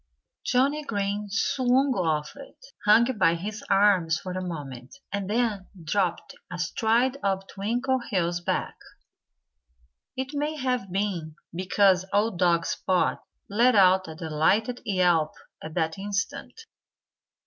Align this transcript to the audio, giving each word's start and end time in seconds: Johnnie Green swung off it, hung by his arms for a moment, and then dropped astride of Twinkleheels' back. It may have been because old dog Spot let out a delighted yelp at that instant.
Johnnie 0.43 0.83
Green 0.83 1.27
swung 1.29 1.93
off 1.93 2.35
it, 2.35 2.57
hung 2.85 3.03
by 3.19 3.35
his 3.35 3.63
arms 3.69 4.17
for 4.17 4.31
a 4.31 4.41
moment, 4.41 4.97
and 5.13 5.29
then 5.29 5.67
dropped 5.83 6.33
astride 6.51 7.17
of 7.21 7.45
Twinkleheels' 7.45 8.39
back. 8.43 8.77
It 10.17 10.33
may 10.33 10.55
have 10.55 10.91
been 10.91 11.35
because 11.53 12.03
old 12.11 12.39
dog 12.39 12.65
Spot 12.65 13.23
let 13.47 13.75
out 13.75 14.07
a 14.07 14.15
delighted 14.15 14.81
yelp 14.85 15.35
at 15.61 15.75
that 15.75 15.99
instant. 15.99 16.61